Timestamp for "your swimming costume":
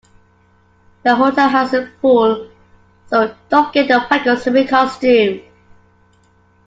4.25-5.41